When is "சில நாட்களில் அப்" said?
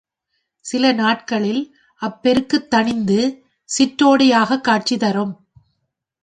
0.65-2.23